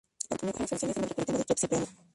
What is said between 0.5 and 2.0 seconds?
con las acciones del Metropolitano de Kiev Cipriano.